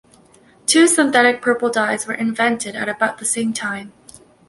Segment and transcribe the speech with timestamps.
[0.65, 3.93] Two synthetic purple dyes were invented at about the same time.